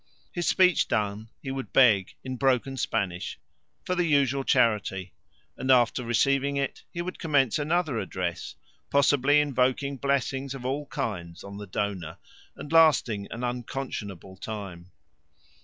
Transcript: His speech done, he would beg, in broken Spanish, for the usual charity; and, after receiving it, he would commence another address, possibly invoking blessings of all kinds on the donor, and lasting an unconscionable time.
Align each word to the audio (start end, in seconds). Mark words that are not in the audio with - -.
His 0.31 0.47
speech 0.47 0.87
done, 0.87 1.29
he 1.43 1.51
would 1.51 1.71
beg, 1.73 2.15
in 2.23 2.35
broken 2.35 2.75
Spanish, 2.75 3.37
for 3.85 3.93
the 3.93 4.07
usual 4.07 4.43
charity; 4.43 5.13
and, 5.55 5.69
after 5.69 6.03
receiving 6.03 6.57
it, 6.57 6.81
he 6.91 7.03
would 7.03 7.19
commence 7.19 7.59
another 7.59 7.99
address, 7.99 8.55
possibly 8.89 9.39
invoking 9.39 9.97
blessings 9.97 10.55
of 10.55 10.65
all 10.65 10.87
kinds 10.87 11.43
on 11.43 11.57
the 11.59 11.67
donor, 11.67 12.17
and 12.55 12.71
lasting 12.73 13.27
an 13.29 13.43
unconscionable 13.43 14.37
time. 14.37 14.89